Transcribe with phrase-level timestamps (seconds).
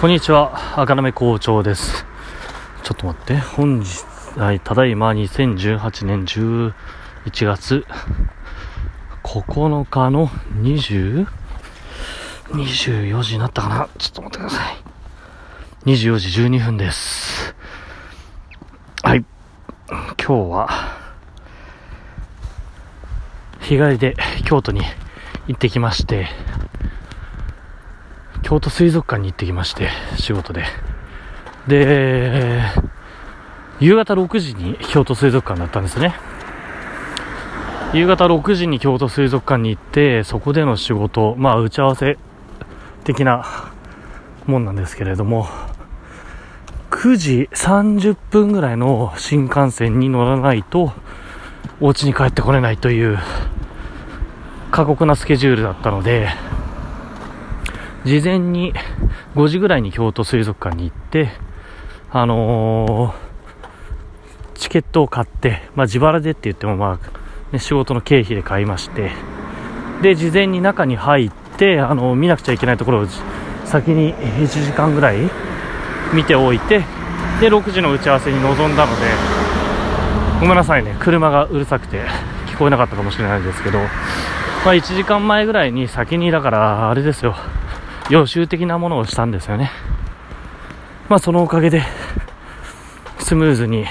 [0.00, 2.06] こんにちは、赤目校長です。
[2.84, 4.04] ちょっと待って、本日、
[4.38, 6.72] はい、ただいま2018年11
[7.44, 7.84] 月
[9.24, 10.28] 9日の
[10.62, 11.26] 20、
[12.50, 13.88] 24時になったかな？
[13.98, 14.76] ちょっと待ってください。
[15.86, 17.56] 24時12分です。
[19.02, 19.24] はい。
[19.88, 20.68] 今日は、
[23.62, 24.82] 日帰りで京都に
[25.48, 26.28] 行ってきまして、
[28.48, 30.64] 京都水族館に行ってきまして、仕事で。
[31.66, 32.62] で、
[33.78, 36.14] 夕方6時に京都水族館だったんですね。
[37.92, 42.16] 夕方6時に京都水族館に行って、そこでの仕事、まあ打ち合わせ
[43.04, 43.44] 的な
[44.46, 45.46] もんなんですけれども、
[46.90, 50.94] 9時30分ぐらいの新幹線に乗らないと、
[51.80, 53.18] お家に帰ってこれないという
[54.70, 56.30] 過酷なスケジュールだったので、
[58.08, 58.72] 事前に
[59.34, 61.28] 5時ぐらいに京都水族館に行って、
[62.10, 63.28] あのー
[64.54, 69.12] チケットを買って、まあ、自腹でって言っても、まあ、ね、仕事の経費で買いまして、
[70.02, 73.06] で、事前に中に入って、あの見なくちゃいけないところを
[73.64, 75.30] 先に1時間ぐらい
[76.12, 76.80] 見ておいて、
[77.40, 79.06] で、6時の打ち合わせに臨んだので、
[80.40, 82.02] ごめんなさいね、車がうるさくて
[82.48, 87.36] 聞こえなかったかもしれないですけど、まあ、1時間前ぐらいに先に、だから、あれですよ、
[88.10, 89.70] 予習的なものをしたんですよね。
[91.08, 91.82] まあ、そのおかげで、
[93.18, 93.86] スムーズに、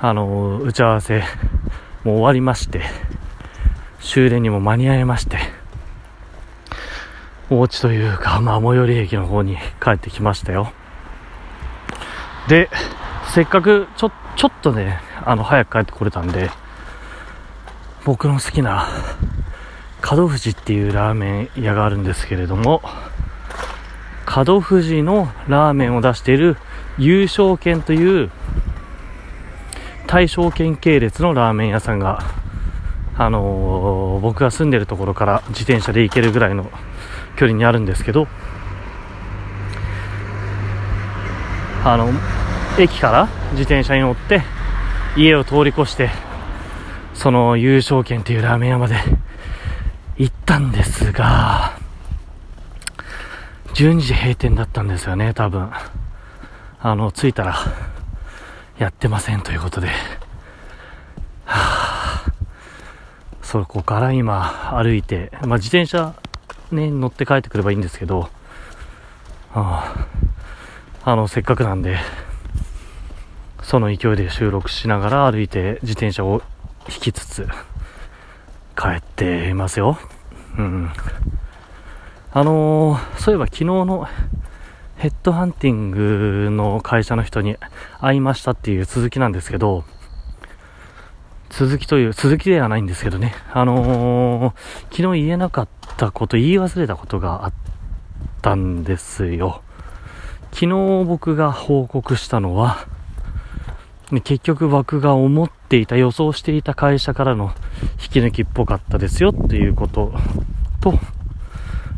[0.00, 1.22] あの、打ち合わせ
[2.04, 2.82] も終わりまして、
[4.00, 5.38] 終電にも間に合いまして、
[7.50, 10.72] お家というか、まあ、最寄り駅の方に帰ってきましたよ。
[12.48, 12.68] で、
[13.32, 16.50] せっかく、ちょ、ちょっとね、あの、早く帰ってこれたんで、
[18.04, 18.88] 僕の好きな、
[20.00, 22.82] 角富士っていうラーメン屋があるんですけれども、
[24.26, 26.56] 角富士のラーメンを出している
[26.98, 28.30] 優勝券という
[30.06, 32.22] 大正圏系列のラーメン屋さんが、
[33.16, 36.70] あのー僕が住んでるところから自転車で行けるぐらいの
[37.36, 38.26] 距離にあるんですけど、
[41.84, 42.10] あの、
[42.78, 44.42] 駅から自転車に乗って
[45.16, 46.10] 家を通り越して、
[47.14, 48.96] その優勝券というラーメン屋まで
[50.18, 51.78] 行ったんですが、
[53.74, 55.70] 12時閉店だったんですよね、多分。
[56.80, 57.56] あの、着いたら、
[58.78, 59.88] やってませんということで。
[61.44, 62.32] はぁ、
[63.42, 66.16] そこから今、歩いて、まあ、自転車
[66.72, 68.28] ね、乗って帰ってくればいいんですけど、は
[69.54, 70.06] あ、
[71.04, 71.96] あの、せっかくなんで、
[73.62, 76.42] その勢いで収録しながら歩いて自転車を
[76.88, 77.48] 引きつつ、
[78.80, 79.98] 帰っていますよ。
[80.56, 80.90] うん。
[82.30, 84.06] あのーそういえば昨日の
[84.96, 87.56] ヘッドハンティングの会社の人に
[88.00, 89.84] 会いましたっていう続きなんですけど、
[91.50, 94.54] 続きという、続きではないんですけどね、あのー
[94.96, 97.52] 昨日言えなかったこと、言い忘れたことがあっ
[98.42, 99.62] たんですよ。
[100.52, 102.86] 昨日僕が報告したのは、
[104.10, 107.52] 結局僕が思っていた、予想していた会社からの
[108.02, 110.12] 引き抜きっぽかったですよっていうこと
[110.80, 110.98] と、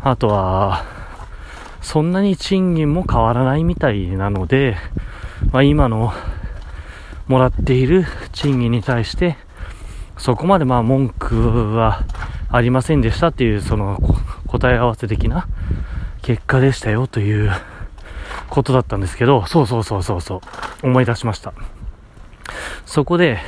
[0.00, 0.84] あとは、
[1.82, 4.76] そんなに賃金も変わらないみたいなので、
[5.52, 6.12] まあ、今の
[7.28, 9.36] もらっている賃金に対して、
[10.16, 12.04] そこまでまあ文句は
[12.50, 14.00] ありませんでしたっていう、その
[14.46, 15.46] 答え合わせ的な
[16.22, 17.52] 結果でしたよという
[18.48, 20.36] ことだったんですけど、そうそうそうそうそ
[20.82, 21.52] う、思い出しました。
[22.88, 23.38] そこで、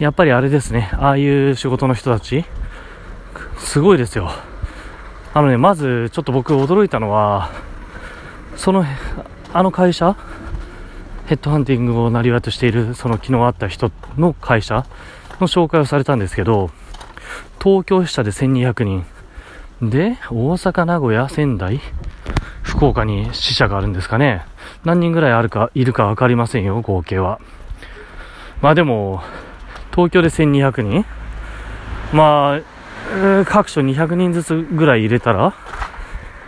[0.00, 2.44] やっぱりあれですね、ああいう仕事の人たち、
[3.56, 4.28] すごいですよ。
[5.32, 7.48] あのね、まずちょっと僕驚いたのは、
[8.56, 8.84] その、
[9.52, 10.16] あの会社、
[11.26, 14.84] ヘッドハンティングをなりわとしている、その昨日会った人の会社
[15.40, 16.70] の紹介をされたんですけど、
[17.62, 19.06] 東京支社で1200人、
[19.80, 21.80] で、大阪、名古屋、仙台、
[22.62, 24.44] 福岡に支社があるんですかね。
[24.84, 27.38] 何人ぐらいあるか、いるかわかりませんよ、合計は。
[28.60, 29.22] まあでも、
[29.90, 31.04] 東京で1200人？
[32.12, 35.54] まあ、各所200人ずつぐらい入れたら、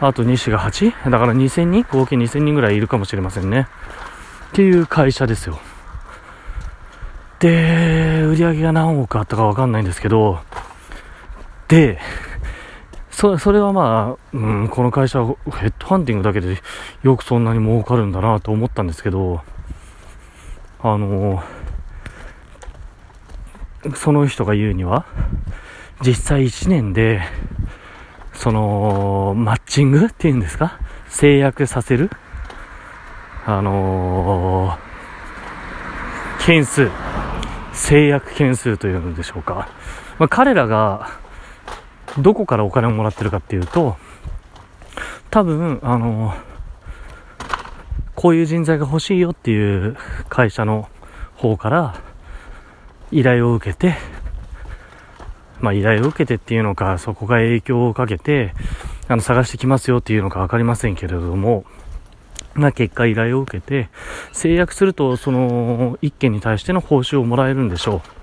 [0.00, 1.10] あと西が 8?
[1.10, 1.84] だから2000人？
[1.84, 3.66] 合計2000人ぐらいいるかもしれませんね。
[4.48, 5.58] っていう会社ですよ。
[7.40, 10.40] で、売り上げが何億あったかわかんないんですけど、
[11.68, 11.98] で、
[13.10, 15.32] そそれはまあ、うん、この会社ヘ
[15.66, 16.58] ッドハンティングだけで
[17.02, 19.42] よくそんなに儲かるんだなと思ったんですけど、
[20.80, 21.42] あの、
[23.94, 25.06] その人が言うには、
[26.04, 27.22] 実際1年で、
[28.34, 30.78] その、マッチングっていうんですか？
[31.08, 32.10] 制約させる
[33.46, 36.90] あのー、件数、
[37.72, 39.68] 制約件数というのでしょうか。
[40.18, 41.08] まあ、彼らが、
[42.18, 43.96] どこからお金をもらってるかっていうと、
[45.30, 46.36] 多分、あのー、
[48.14, 49.96] こういう人材が欲しいよっていう
[50.28, 50.88] 会社の
[51.36, 52.00] 方から
[53.10, 53.96] 依頼を受けて、
[55.60, 58.54] まあ依頼を受けてっていうのか、そこが影響をかけて、
[59.08, 61.64] あの、探してきますよっていうのかわかりませんけれども、
[62.54, 63.88] な結果依頼を受けて、
[64.32, 68.18] 制約すると、その、一件に対しての報酬をもらえるんでしょう。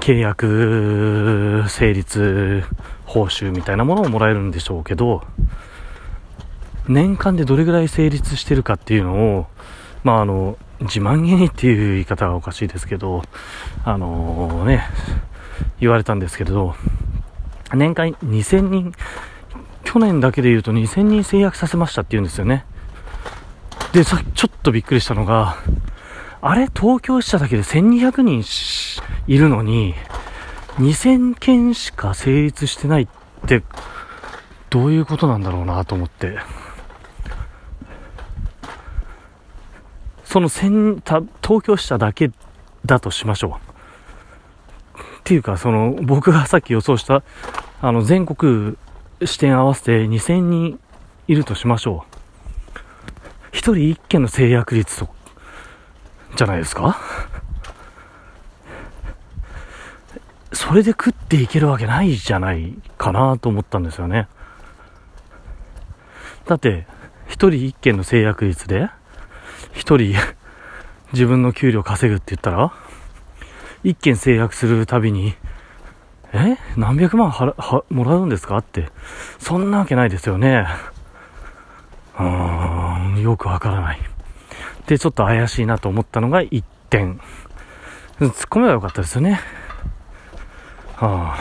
[0.00, 2.64] 契約成立
[3.04, 5.22] 報酬みたいなものをもらえるんでしょうけど、
[6.88, 9.46] 年間でどれぐらい成立してるかっていうのを、
[10.02, 13.22] まああの、自慢げにっていう言い方はおかしいですけど、
[13.84, 14.84] あのー、ね、
[15.78, 16.74] 言われたんですけれど、
[17.74, 18.94] 年間2000人、
[19.84, 22.64] 去年だけで言うと2000人制約させましたって言うんですよね。
[23.92, 25.56] で、さちょっとびっくりしたのが、
[26.40, 26.68] あれ？
[26.74, 28.44] 東京支社だけで1200人
[29.26, 29.94] いるのに、
[30.76, 33.08] 2000件しか成立してないっ
[33.46, 33.62] て、
[34.70, 36.38] どういうことなんだろうなと思って。
[40.30, 41.02] その1000、
[41.42, 42.30] 東京支社だけ
[42.86, 43.58] だとしましょ
[44.96, 45.00] う。
[45.00, 47.24] っていうか、その、僕がさっき予想した、
[47.82, 48.76] あの、全国
[49.24, 50.78] 支店合わせて2000人
[51.26, 52.16] いるとしましょう。
[53.50, 55.08] 一人一件の制約率と、
[56.36, 56.96] じゃないですか？
[60.52, 64.28] それで食っていけるわけないじゃないかなと思ったんですよね。
[66.46, 66.86] だって、
[67.26, 68.90] 一人一件の制約率で、
[69.72, 70.14] 一人
[71.12, 72.72] 自分の給料稼ぐって言ったら、
[73.82, 75.34] 一件制約するたびに、
[76.32, 78.88] え何百万ははもらうんですかって。
[79.38, 80.66] そんなわけないですよね。
[82.18, 84.00] うーん、よくわからない。
[84.86, 87.20] で、ちょっと怪しいなと思ったのが一点。
[88.20, 89.40] 突っ込めばよかったですよね。
[90.96, 91.38] はあ、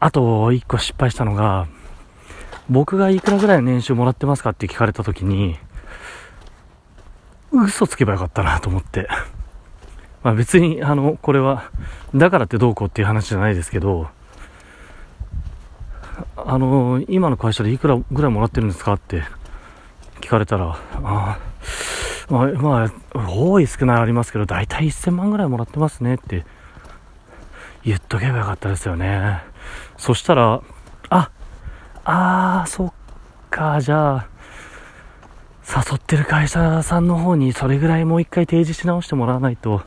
[0.00, 1.68] あと、一個失敗したのが、
[2.68, 5.58] 僕がいくらぐらいの年収もらってますかって聞かれた時に、
[7.52, 9.08] 嘘つけばよかったなと思って。
[10.22, 11.64] まあ別に、あの、これは、
[12.14, 14.08] だからってどうこうっていう話じゃないですけど、
[16.36, 19.22] あの、今の会社でいくらぐらいもらってるんですかって
[20.20, 21.38] 聞かれたら、あ
[22.28, 26.44] まあ、まあ、多い少ないありますけど、だいたい1000万ぐらいもらってますねって
[27.84, 29.42] 言っとけばよかったですよね。
[29.96, 30.62] そしたら、
[31.08, 31.30] あ、
[32.04, 32.92] あー、そっ
[33.50, 34.26] か、じゃあ、
[35.74, 39.82] 誘ってる会社さんの方にそれぐらいもう一回提示し直してもらわないと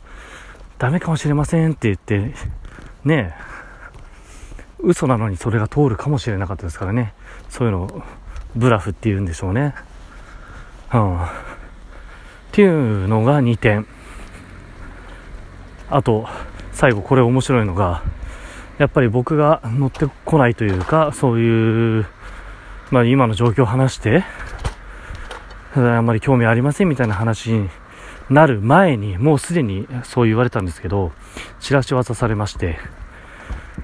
[0.80, 2.33] ダメかもしれませんって言って、
[3.03, 3.53] ねえ
[4.80, 7.13] 嘘なのにそれが通るかもしれなかったですからね。
[7.50, 8.03] そういうのを
[8.56, 9.74] ブラフって言うんでしょうね。
[10.94, 11.24] うん。
[11.24, 11.27] っ
[12.51, 13.88] ていうのが2点。
[15.89, 16.27] あと、
[16.74, 18.03] 最後これ面白いのが、
[18.77, 22.06] やっぱり僕が乗ってこないというか、そういう、
[22.91, 24.25] まあ今の状況を話して、
[25.75, 27.70] あんまり興味ありませんみたいな話に
[28.30, 31.12] なる前に、もうすでにそう言われたんですけど、
[31.60, 32.78] チラシ渡されまして、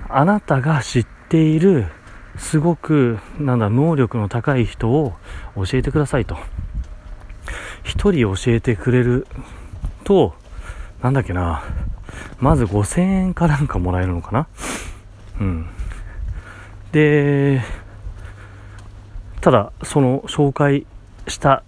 [0.07, 1.87] あなたが知っている、
[2.37, 5.13] すごく、なんだ、能力の高い人を
[5.55, 6.37] 教えてくださいと。
[7.83, 9.27] 一人教えてくれる
[10.03, 10.35] と、
[11.01, 11.63] なんだっけな、
[12.39, 14.47] まず5000円かなんかもらえるのかな
[15.41, 15.67] うん。
[16.91, 17.61] で、
[19.41, 20.85] ただ、その紹介
[21.29, 21.63] した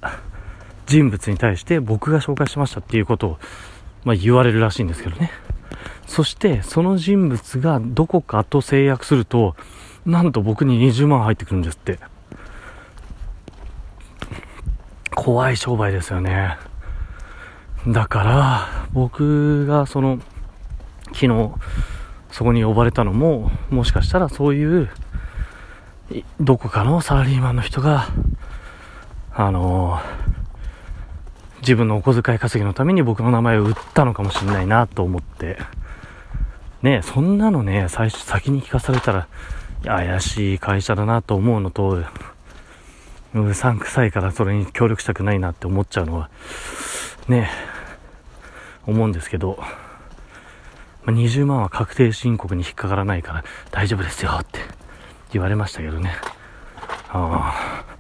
[0.85, 3.39] 人物に対して僕が紹介しましたっていうことを、
[4.03, 5.31] まあ、言われるらしいんですけどね。
[6.05, 9.55] そして、その人物がどこかと制約すると、
[10.05, 11.99] なんと僕に20万入ってくるんですって。
[15.15, 16.57] 怖い商売ですよね。
[17.87, 20.19] だから、僕がその、
[21.13, 21.51] 昨日、
[22.31, 24.89] そこに呼ばれたのも、もしかしたらそういう、
[26.39, 28.07] どこかのサラリーマンの人が、
[29.33, 29.99] あの、
[31.61, 35.57] 自分のお小遣い稼ぎのために僕の名前を売ったのかもしれないなと思って、
[36.81, 39.27] ねそんなのね、最初先に聞かされたら、
[39.83, 42.03] 怪しい会社だなと思うのと、
[43.33, 46.29] うさんくさいからそれに協力したくないなって思っちゃうのは、
[47.27, 47.49] ね
[48.85, 49.59] 思うんですけど、
[51.05, 54.59] ま20万は確定申告に引っかからないから大丈夫ですよって
[55.31, 56.15] 言われましたけどね。
[57.09, 57.90] ああ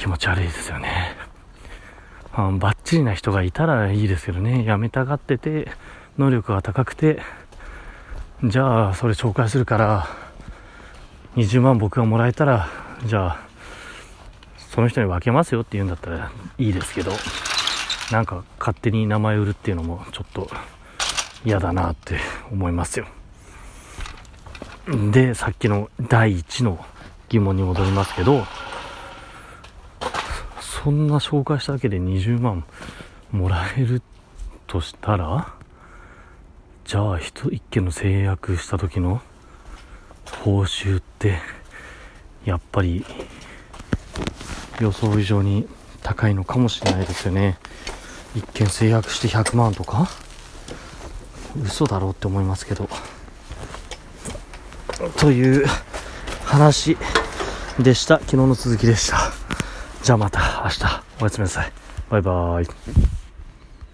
[0.00, 1.14] 気持ち悪いですよね。
[2.32, 5.68] あバッチリな人がいたらいいですけどね、辞めたがってて、
[6.16, 7.20] 能力が高くて、
[8.42, 10.08] じゃあそれ紹介するから、
[11.36, 12.70] 20万僕がもらえたら、
[13.04, 13.40] じゃあ、
[14.56, 17.12] その人に分けますよって言うんだったらいいですけど、
[18.10, 20.48] なんか勝手に名前売るっていうのもちょっと
[21.44, 22.18] 嫌だなって
[22.50, 23.06] 思いますよ。
[25.12, 26.82] で、さっきの第一の
[27.28, 28.46] 疑問に戻りますけど、
[30.82, 32.64] そんな紹介しただけで20万
[33.32, 34.00] もらえる
[34.66, 35.52] としたら、
[36.86, 39.20] じゃあ一一件の制約した時の
[40.42, 41.38] 報酬って
[42.46, 43.04] やっぱり
[44.80, 45.68] 予想以上に
[46.02, 47.58] 高いのかもしれないですよね。
[48.34, 50.08] 一件制約して100万とか？
[51.62, 52.88] 嘘だろうって思いますけど。
[55.18, 55.66] という
[56.44, 56.96] 話
[57.78, 58.18] でした。
[58.20, 59.39] 昨日の続きでした。
[60.02, 61.72] じゃあまた明日おやすみなさい。
[62.08, 63.19] バイバーイ。